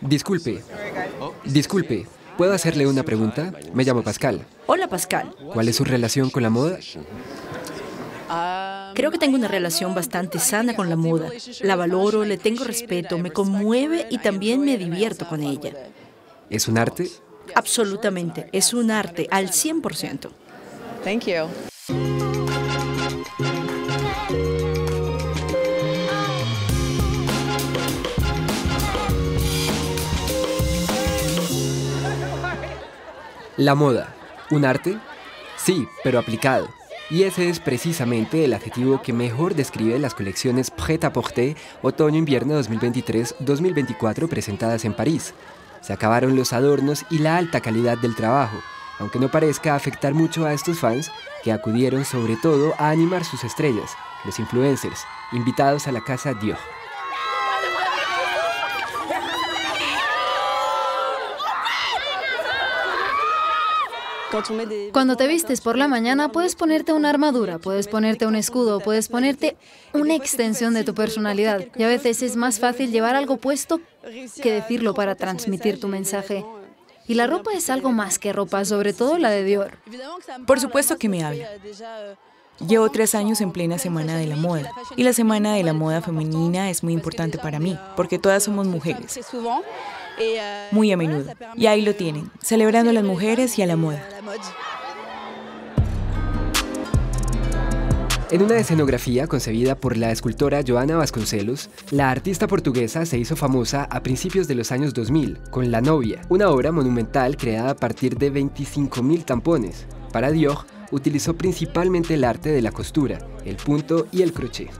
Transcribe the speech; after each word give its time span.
Disculpe. 0.00 0.62
Disculpe. 1.44 2.06
¿Puedo 2.36 2.52
hacerle 2.52 2.86
una 2.86 3.02
pregunta? 3.02 3.52
Me 3.74 3.84
llamo 3.84 4.02
Pascal. 4.02 4.46
Hola 4.66 4.88
Pascal. 4.88 5.34
¿Cuál 5.52 5.68
es 5.68 5.76
su 5.76 5.84
relación 5.84 6.30
con 6.30 6.42
la 6.42 6.50
moda? 6.50 6.78
Creo 8.94 9.10
que 9.10 9.18
tengo 9.18 9.36
una 9.36 9.48
relación 9.48 9.94
bastante 9.94 10.38
sana 10.38 10.76
con 10.76 10.88
la 10.88 10.96
moda. 10.96 11.30
La 11.62 11.76
valoro, 11.76 12.24
le 12.24 12.36
tengo 12.36 12.64
respeto, 12.64 13.18
me 13.18 13.32
conmueve 13.32 14.06
y 14.10 14.18
también 14.18 14.60
me 14.60 14.76
divierto 14.76 15.28
con 15.28 15.42
ella. 15.42 15.72
¿Es 16.50 16.68
un 16.68 16.78
arte? 16.78 17.08
Absolutamente, 17.54 18.48
es 18.52 18.74
un 18.74 18.90
arte 18.90 19.26
al 19.30 19.48
100%. 19.48 20.30
Thank 21.04 21.26
you. 21.26 21.48
La 33.58 33.74
moda. 33.74 34.14
¿Un 34.52 34.64
arte? 34.64 35.00
Sí, 35.56 35.88
pero 36.04 36.20
aplicado. 36.20 36.68
Y 37.10 37.24
ese 37.24 37.48
es 37.48 37.58
precisamente 37.58 38.44
el 38.44 38.54
adjetivo 38.54 39.02
que 39.02 39.12
mejor 39.12 39.56
describe 39.56 39.98
las 39.98 40.14
colecciones 40.14 40.70
Pret-à-Porter 40.70 41.56
Otoño-Invierno 41.82 42.54
2023-2024 42.62 44.28
presentadas 44.28 44.84
en 44.84 44.94
París. 44.94 45.34
Se 45.80 45.92
acabaron 45.92 46.36
los 46.36 46.52
adornos 46.52 47.04
y 47.10 47.18
la 47.18 47.36
alta 47.36 47.60
calidad 47.60 47.98
del 47.98 48.14
trabajo, 48.14 48.58
aunque 49.00 49.18
no 49.18 49.28
parezca 49.28 49.74
afectar 49.74 50.14
mucho 50.14 50.46
a 50.46 50.52
estos 50.52 50.78
fans 50.78 51.10
que 51.42 51.50
acudieron 51.50 52.04
sobre 52.04 52.36
todo 52.36 52.76
a 52.78 52.90
animar 52.90 53.24
sus 53.24 53.42
estrellas, 53.42 53.90
los 54.24 54.38
influencers, 54.38 55.00
invitados 55.32 55.88
a 55.88 55.92
la 55.92 56.04
casa 56.04 56.32
Dior. 56.32 56.58
Cuando 64.92 65.16
te 65.16 65.26
vistes 65.26 65.60
por 65.60 65.78
la 65.78 65.88
mañana, 65.88 66.30
puedes 66.30 66.54
ponerte 66.54 66.92
una 66.92 67.10
armadura, 67.10 67.58
puedes 67.58 67.88
ponerte 67.88 68.26
un 68.26 68.36
escudo, 68.36 68.80
puedes 68.80 69.08
ponerte 69.08 69.56
una 69.94 70.14
extensión 70.14 70.74
de 70.74 70.84
tu 70.84 70.94
personalidad. 70.94 71.64
Y 71.76 71.82
a 71.82 71.88
veces 71.88 72.22
es 72.22 72.36
más 72.36 72.58
fácil 72.58 72.90
llevar 72.90 73.14
algo 73.14 73.38
puesto 73.38 73.80
que 74.42 74.52
decirlo 74.52 74.94
para 74.94 75.14
transmitir 75.14 75.80
tu 75.80 75.88
mensaje. 75.88 76.44
Y 77.06 77.14
la 77.14 77.26
ropa 77.26 77.52
es 77.54 77.70
algo 77.70 77.90
más 77.90 78.18
que 78.18 78.32
ropa, 78.34 78.64
sobre 78.66 78.92
todo 78.92 79.16
la 79.16 79.30
de 79.30 79.44
Dior. 79.44 79.78
Por 80.46 80.60
supuesto 80.60 80.98
que 80.98 81.08
me 81.08 81.24
habla. 81.24 81.48
Llevo 82.66 82.90
tres 82.90 83.14
años 83.14 83.40
en 83.40 83.52
plena 83.52 83.78
Semana 83.78 84.16
de 84.16 84.26
la 84.26 84.34
Moda 84.34 84.72
y 84.96 85.04
la 85.04 85.12
Semana 85.12 85.54
de 85.54 85.62
la 85.62 85.72
Moda 85.72 86.02
Femenina 86.02 86.70
es 86.70 86.82
muy 86.82 86.92
importante 86.92 87.38
para 87.38 87.60
mí 87.60 87.78
porque 87.94 88.18
todas 88.18 88.42
somos 88.42 88.66
mujeres, 88.66 89.20
muy 90.70 90.92
a 90.92 90.96
menudo. 90.96 91.32
Y 91.56 91.66
ahí 91.66 91.82
lo 91.82 91.94
tienen, 91.94 92.30
celebrando 92.40 92.90
a 92.90 92.94
las 92.94 93.04
mujeres 93.04 93.58
y 93.58 93.62
a 93.62 93.66
la 93.66 93.76
moda. 93.76 94.02
En 98.30 98.42
una 98.42 98.58
escenografía 98.58 99.26
concebida 99.26 99.74
por 99.74 99.96
la 99.96 100.12
escultora 100.12 100.62
Joana 100.66 100.98
Vasconcelos, 100.98 101.70
la 101.90 102.10
artista 102.10 102.46
portuguesa 102.46 103.06
se 103.06 103.16
hizo 103.16 103.36
famosa 103.36 103.84
a 103.84 104.02
principios 104.02 104.46
de 104.46 104.54
los 104.54 104.70
años 104.70 104.92
2000 104.92 105.38
con 105.50 105.70
La 105.70 105.80
novia, 105.80 106.20
una 106.28 106.50
obra 106.50 106.70
monumental 106.70 107.38
creada 107.38 107.70
a 107.70 107.76
partir 107.76 108.18
de 108.18 108.30
25.000 108.30 109.24
tampones. 109.24 109.86
Para 110.12 110.30
Dior, 110.30 110.66
utilizó 110.90 111.38
principalmente 111.38 112.14
el 112.14 112.24
arte 112.24 112.50
de 112.50 112.60
la 112.60 112.70
costura, 112.70 113.18
el 113.46 113.56
punto 113.56 114.06
y 114.12 114.20
el 114.20 114.34
crochet. 114.34 114.70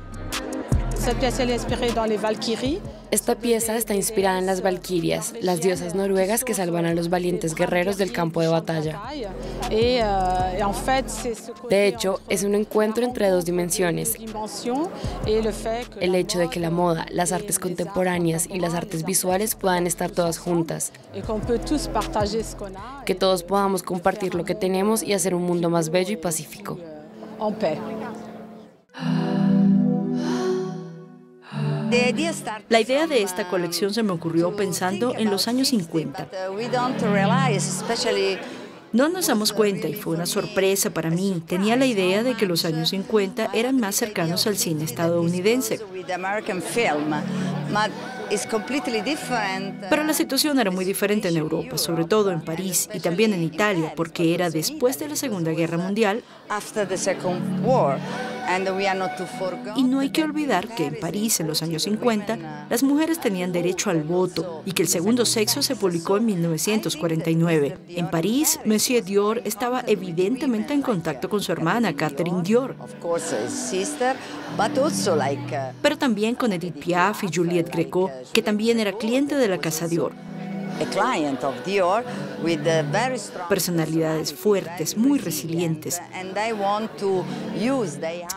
Esta 3.11 3.37
pieza 3.37 3.75
está 3.77 3.95
inspirada 3.95 4.39
en 4.39 4.45
las 4.45 4.61
valquirias, 4.61 5.33
las 5.41 5.63
diosas 5.63 5.95
noruegas 5.95 6.45
que 6.45 6.53
salvan 6.53 6.85
a 6.85 6.93
los 6.93 7.09
valientes 7.09 7.55
guerreros 7.55 7.97
del 7.97 8.13
campo 8.13 8.43
de 8.43 8.49
batalla. 8.49 9.01
De 11.71 11.87
hecho, 11.87 12.21
es 12.29 12.45
un 12.45 12.55
encuentro 12.55 13.05
entre 13.05 13.31
dos 13.31 13.47
dimensiones. 13.47 14.15
El 16.01 16.15
hecho 16.15 16.39
de 16.39 16.51
que 16.51 16.61
la 16.61 16.71
moda, 16.71 17.07
las 17.11 17.33
artes 17.33 17.59
contemporáneas 17.59 18.47
y 18.47 18.61
las 18.61 18.75
artes 18.75 19.05
visuales 19.05 19.55
puedan 19.55 19.87
estar 19.87 20.11
todas 20.11 20.39
juntas. 20.39 20.93
Que 23.07 23.15
todos 23.15 23.43
podamos 23.43 23.83
compartir 23.83 24.35
lo 24.35 24.45
que 24.45 24.55
tenemos 24.55 25.03
y 25.03 25.15
hacer 25.15 25.35
un 25.35 25.45
mundo 25.45 25.71
más 25.71 25.89
bello 25.89 26.13
y 26.13 26.17
pacífico. 26.17 26.79
La 32.69 32.81
idea 32.81 33.07
de 33.07 33.23
esta 33.23 33.49
colección 33.49 33.95
se 33.95 34.03
me 34.03 34.13
ocurrió 34.13 34.55
pensando 34.55 35.15
en 35.17 35.31
los 35.31 35.49
años 35.49 35.69
50. 35.69 36.29
No 38.91 39.11
nos 39.11 39.27
damos 39.27 39.53
cuenta 39.53 39.87
y 39.87 39.95
fue 39.95 40.15
una 40.15 40.25
sorpresa 40.25 40.91
para 40.91 41.11
mí. 41.11 41.43
Tenía 41.47 41.77
la 41.77 41.85
idea 41.85 42.23
de 42.23 42.35
que 42.35 42.47
los 42.47 42.65
años 42.65 42.89
50 42.89 43.51
eran 43.53 43.79
más 43.79 43.97
cercanos 43.97 44.47
al 44.47 44.57
cine 44.57 44.85
estadounidense. 44.85 45.79
Pero 49.91 50.05
la 50.05 50.15
situación 50.15 50.59
era 50.59 50.71
muy 50.71 50.85
diferente 50.85 51.29
en 51.29 51.37
Europa, 51.37 51.77
sobre 51.77 52.05
todo 52.05 52.31
en 52.31 52.41
París 52.41 52.89
y 52.93 53.01
también 53.01 53.35
en 53.35 53.43
Italia, 53.43 53.93
porque 53.95 54.35
era 54.35 54.49
después 54.51 54.99
de 54.99 55.09
la 55.09 55.17
Segunda 55.17 55.53
Guerra 55.53 55.77
Mundial. 55.77 56.23
Y 59.77 59.83
no 59.85 60.01
hay 60.01 60.11
que 60.11 60.23
olvidar 60.23 60.69
que 60.69 60.87
en 60.87 61.01
París, 61.01 61.41
en 61.41 61.47
los 61.47 61.63
años 61.63 61.83
50, 61.83 62.67
las 62.71 62.83
mujeres 62.83 63.21
tenían 63.21 63.53
derecho 63.53 63.91
al 63.91 64.03
voto 64.03 64.63
y 64.65 64.73
que 64.73 64.83
el 64.83 64.89
segundo 64.89 65.27
sexo 65.27 65.63
se 65.63 65.77
publicó 65.77 66.17
en 66.17 66.27
1949. 66.27 67.79
En 67.89 68.11
París, 68.11 68.59
Monsieur 68.65 69.05
Dior 69.05 69.43
estaba 69.45 69.85
evidentemente 69.87 70.73
en 70.73 70.83
contacto 70.83 71.29
con 71.29 71.43
su 71.43 71.53
hermana, 71.53 71.95
Catherine 71.95 72.43
Dior. 72.43 72.75
Pero 75.83 75.99
también 75.99 76.35
con 76.35 76.53
Edith 76.53 76.79
Piaf 76.79 77.25
y 77.25 77.29
Juliette 77.33 77.71
Greco, 77.71 78.11
que 78.33 78.43
también 78.43 78.81
era 78.81 78.93
cliente 78.93 79.37
de 79.37 79.49
la 79.49 79.59
casa 79.59 79.89
Dior. 79.89 80.28
Personalidades 83.49 84.33
fuertes, 84.33 84.97
muy 84.97 85.19
resilientes. 85.19 86.01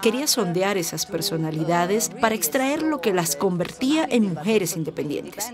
Quería 0.01 0.27
sondear 0.27 0.77
esas 0.77 1.05
personalidades 1.05 2.09
para 2.09 2.35
extraer 2.35 2.83
lo 2.83 3.01
que 3.01 3.13
las 3.13 3.35
convertía 3.35 4.05
en 4.09 4.33
mujeres 4.33 4.75
independientes. 4.75 5.51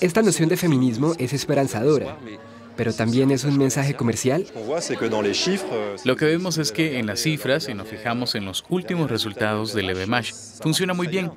Esta 0.00 0.22
noción 0.22 0.48
de 0.48 0.56
feminismo 0.56 1.14
es 1.18 1.32
esperanzadora 1.32 2.16
pero 2.76 2.92
también 2.92 3.30
es 3.30 3.44
un 3.44 3.58
mensaje 3.58 3.94
comercial. 3.94 4.46
Lo 6.04 6.16
que 6.16 6.24
vemos 6.24 6.58
es 6.58 6.72
que 6.72 6.98
en 6.98 7.06
las 7.06 7.20
cifras, 7.20 7.64
si 7.64 7.74
nos 7.74 7.88
fijamos 7.88 8.34
en 8.34 8.44
los 8.44 8.64
últimos 8.68 9.10
resultados 9.10 9.74
del 9.74 9.90
EVMASH, 9.90 10.32
funciona 10.60 10.94
muy 10.94 11.06
bien. 11.06 11.32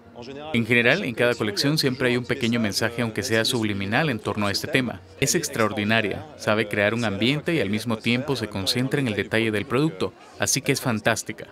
En 0.53 0.65
general, 0.65 1.03
en 1.03 1.15
cada 1.15 1.35
colección 1.35 1.77
siempre 1.77 2.09
hay 2.09 2.17
un 2.17 2.25
pequeño 2.25 2.59
mensaje, 2.59 3.01
aunque 3.01 3.23
sea 3.23 3.45
subliminal, 3.45 4.09
en 4.09 4.19
torno 4.19 4.47
a 4.47 4.51
este 4.51 4.67
tema. 4.67 5.01
Es 5.19 5.35
extraordinaria, 5.35 6.25
sabe 6.37 6.67
crear 6.67 6.93
un 6.93 7.05
ambiente 7.05 7.53
y 7.53 7.59
al 7.59 7.69
mismo 7.69 7.97
tiempo 7.97 8.35
se 8.35 8.47
concentra 8.47 8.99
en 8.99 9.07
el 9.07 9.15
detalle 9.15 9.51
del 9.51 9.65
producto, 9.65 10.13
así 10.39 10.61
que 10.61 10.71
es 10.71 10.81
fantástica. 10.81 11.47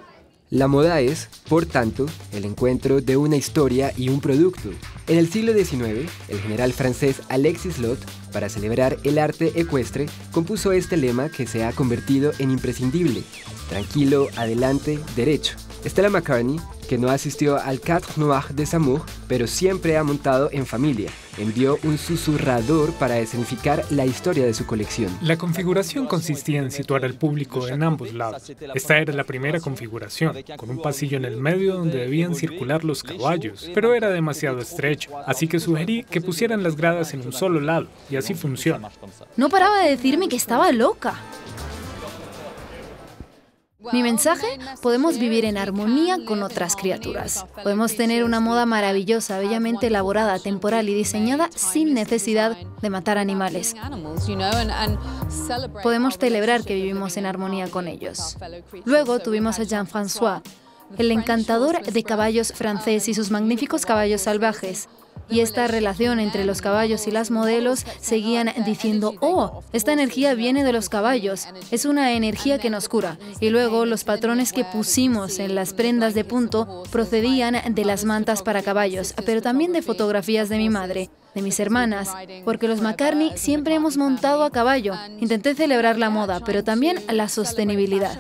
La 0.54 0.68
moda 0.68 1.02
es, 1.02 1.30
por 1.50 1.66
tanto, 1.66 2.06
el 2.32 2.46
encuentro 2.46 3.02
de 3.02 3.18
una 3.18 3.36
historia 3.38 3.92
y 3.98 4.10
un 4.10 4.22
producto. 4.22 4.70
En 5.08 5.18
el 5.18 5.28
siglo 5.28 5.52
XIX, 5.52 6.08
el 6.28 6.40
general 6.42 6.74
francés 6.74 7.24
Alexis 7.28 7.80
Lot, 7.80 7.98
para 8.32 8.50
celebrar 8.50 9.00
el 9.04 9.18
arte 9.18 9.60
ecuestre, 9.60 10.06
compuso 10.32 10.72
este 10.72 10.96
lema 10.96 11.30
que 11.30 11.48
se 11.48 11.66
ha 11.66 11.72
convertido 11.72 12.34
en 12.38 12.52
imprescindible. 12.52 13.24
Tranquilo, 13.68 14.28
adelante, 14.36 15.00
derecho. 15.16 15.56
Stella 15.84 16.12
McCartney, 16.12 16.60
que 16.88 17.00
no 17.00 17.10
asistió 17.10 17.58
al 17.58 17.80
Quatre 17.80 18.14
Noir 18.18 18.54
de 18.54 18.68
Samour, 18.68 19.02
pero 19.28 19.48
siempre 19.48 19.98
ha 19.98 20.04
montado 20.04 20.50
en 20.52 20.68
familia, 20.68 21.10
envió 21.38 21.78
un 21.84 21.98
susurrador 21.98 22.92
para 22.94 23.20
escenificar 23.20 23.84
la 23.90 24.06
historia 24.06 24.46
de 24.46 24.54
su 24.54 24.66
colección. 24.66 25.16
La 25.22 25.38
configuración 25.38 26.08
consistía 26.08 26.60
en 26.60 26.72
situar 26.72 27.06
al 27.06 27.16
público 27.16 27.68
en 27.68 27.84
ambos 27.84 28.14
lados. 28.14 28.52
Esta 28.74 28.98
era 28.98 29.14
la 29.14 29.24
primera 29.24 29.60
configuración, 29.60 30.36
con 30.58 30.70
un 30.70 30.82
pasillo 30.82 31.18
en 31.18 31.26
el 31.26 31.38
medio 31.38 31.76
donde 31.76 32.00
debían 32.00 32.36
circular 32.36 32.84
los 32.84 33.04
caballos, 33.04 33.70
pero 33.74 33.94
era 33.94 34.10
demasiado 34.10 34.60
estrecho, 34.60 35.12
así 35.26 35.48
que 35.48 35.60
sugerí 35.60 36.04
que 36.04 36.22
pusieran 36.22 36.64
las 36.64 36.76
gradas 36.76 37.14
en 37.14 37.26
un 37.26 37.34
solo 37.34 37.60
lado, 37.60 37.88
y 38.10 38.16
así 38.16 38.34
funciona. 38.34 38.90
No 39.38 39.50
paraba 39.50 39.84
de 39.84 39.92
decirme 39.92 40.30
que 40.30 40.36
estaba 40.36 40.72
loca. 40.72 41.16
Mi 43.92 44.04
mensaje, 44.04 44.60
podemos 44.82 45.18
vivir 45.18 45.46
en 45.46 45.58
armonía 45.58 46.18
con 46.26 46.44
otras 46.44 46.76
criaturas. 46.76 47.46
Podemos 47.64 47.96
tener 47.96 48.24
una 48.24 48.40
moda 48.40 48.66
maravillosa, 48.66 49.40
bellamente 49.40 49.88
elaborada, 49.88 50.40
temporal 50.40 50.88
y 50.88 50.94
diseñada 50.94 51.50
sin 51.54 51.94
necesidad 51.94 52.56
de 52.82 52.90
matar 52.90 53.18
animales. 53.18 53.76
Podemos 55.82 56.18
celebrar 56.18 56.64
que 56.64 56.76
vivimos 56.76 57.18
en 57.18 57.26
armonía 57.26 57.68
con 57.68 57.88
ellos. 57.88 58.38
Luego 58.86 59.20
tuvimos 59.20 59.60
a 59.60 59.64
Jean-François, 59.64 60.42
el 60.98 61.12
encantador 61.12 61.82
de 61.82 62.04
caballos 62.04 62.54
francés 62.54 63.10
y 63.10 63.14
sus 63.14 63.32
magníficos 63.32 63.86
caballos 63.86 64.22
salvajes. 64.22 64.88
Y 65.30 65.40
esta 65.40 65.68
relación 65.68 66.20
entre 66.20 66.46
los 66.46 66.62
caballos 66.62 67.08
y 67.08 67.12
las 67.12 67.32
modelos 67.32 67.86
seguían 68.00 68.52
diciendo, 68.66 69.16
oh, 69.20 69.64
esta 69.74 69.94
energía 69.94 70.34
viene 70.34 70.64
de 70.64 70.74
los 70.74 70.90
caballos, 70.90 71.48
es 71.72 71.86
una 71.86 72.14
energía 72.14 72.60
que 72.60 72.70
nos 72.70 72.90
cura. 72.90 73.18
Y 73.40 73.50
luego 73.50 73.86
los 73.86 74.04
patrones 74.04 74.54
que 74.54 74.66
pusimos 74.66 75.40
en 75.40 75.56
las 75.56 75.74
prendas 75.74 76.14
de 76.14 76.26
punto 76.26 76.84
procedían 76.92 77.74
de 77.74 77.86
las 77.86 78.06
mantas 78.06 78.44
para 78.44 78.62
caballos, 78.62 79.14
pero 79.26 79.42
también 79.42 79.74
de 79.74 79.82
fotografías 79.82 80.50
de 80.50 80.58
mi 80.58 80.70
madre 80.70 81.10
de 81.34 81.42
mis 81.42 81.60
hermanas, 81.60 82.10
porque 82.46 82.68
los 82.68 82.82
McCartney 82.82 83.32
siempre 83.36 83.76
hemos 83.76 83.98
montado 83.98 84.44
a 84.44 84.52
caballo. 84.52 84.94
Intenté 85.20 85.56
celebrar 85.56 85.98
la 85.98 86.10
moda, 86.10 86.42
pero 86.46 86.64
también 86.64 87.00
la 87.12 87.28
sostenibilidad. 87.28 88.20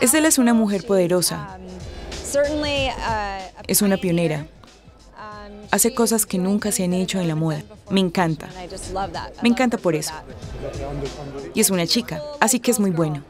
Estela 0.00 0.28
es 0.28 0.38
una 0.38 0.54
mujer 0.54 0.84
poderosa. 0.86 1.58
Es 3.66 3.82
una 3.82 3.96
pionera. 3.96 4.46
Hace 5.70 5.94
cosas 5.94 6.26
que 6.26 6.38
nunca 6.38 6.72
se 6.72 6.84
han 6.84 6.92
hecho 6.92 7.20
en 7.20 7.28
la 7.28 7.34
moda. 7.34 7.62
Me 7.90 8.00
encanta. 8.00 8.48
Me 9.42 9.48
encanta 9.48 9.78
por 9.78 9.94
eso. 9.94 10.12
Y 11.54 11.60
es 11.60 11.70
una 11.70 11.86
chica, 11.86 12.22
así 12.40 12.60
que 12.60 12.70
es 12.70 12.80
muy 12.80 12.90
bueno. 12.90 13.22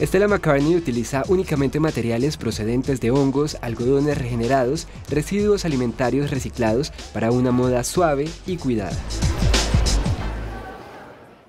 Stella 0.00 0.26
McCartney 0.26 0.74
utiliza 0.74 1.22
únicamente 1.28 1.78
materiales 1.78 2.36
procedentes 2.36 3.00
de 3.00 3.12
hongos, 3.12 3.56
algodones 3.60 4.18
regenerados, 4.18 4.88
residuos 5.08 5.64
alimentarios 5.64 6.30
reciclados 6.30 6.92
para 7.12 7.30
una 7.30 7.52
moda 7.52 7.84
suave 7.84 8.28
y 8.46 8.56
cuidada. 8.56 8.98